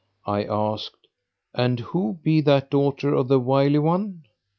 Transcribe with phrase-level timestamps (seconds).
[0.25, 1.07] "[FN#531] I asked,
[1.53, 4.23] "And who be that daughter of the Wily One?"